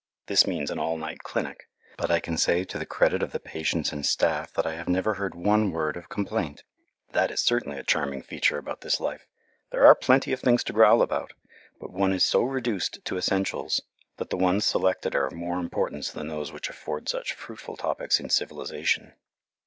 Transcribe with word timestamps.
This 0.25 0.47
means 0.47 0.71
an 0.71 0.79
all 0.79 0.97
night 0.97 1.19
clinic. 1.19 1.69
But 1.95 2.09
I 2.09 2.19
can 2.19 2.35
say 2.35 2.63
to 2.63 2.79
the 2.79 2.87
credit 2.87 3.21
of 3.21 3.33
the 3.33 3.39
patients 3.39 3.91
and 3.93 4.03
staff 4.03 4.51
that 4.53 4.65
I 4.65 4.73
have 4.73 4.87
never 4.89 5.13
heard 5.13 5.35
one 5.35 5.69
word 5.69 5.95
of 5.95 6.09
complaint. 6.09 6.63
That 7.11 7.29
is 7.29 7.39
certainly 7.39 7.77
a 7.77 7.83
charming 7.83 8.23
feature 8.23 8.57
about 8.57 8.81
this 8.81 8.99
life. 8.99 9.27
There 9.69 9.85
are 9.85 9.93
plenty 9.93 10.33
of 10.33 10.39
things 10.39 10.63
to 10.63 10.73
growl 10.73 11.03
about, 11.03 11.33
but 11.79 11.93
one 11.93 12.13
is 12.13 12.23
so 12.23 12.41
reduced 12.41 13.05
to 13.05 13.17
essentials 13.19 13.79
that 14.17 14.31
the 14.31 14.37
ones 14.37 14.65
selected 14.65 15.13
are 15.13 15.27
of 15.27 15.33
more 15.33 15.59
importance 15.59 16.09
than 16.09 16.29
those 16.29 16.51
which 16.51 16.67
afford 16.67 17.07
such 17.07 17.33
fruitful 17.33 17.77
topics 17.77 18.19
in 18.19 18.31
civilization. 18.31 19.13